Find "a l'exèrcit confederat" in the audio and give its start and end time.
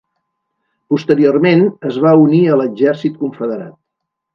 2.47-3.83